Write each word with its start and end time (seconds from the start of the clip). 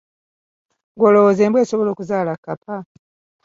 Gwe 0.95 1.05
olowooza 1.09 1.41
embwa 1.43 1.61
esobola 1.63 1.89
okuzaala 1.91 2.33
kapa? 2.45 2.77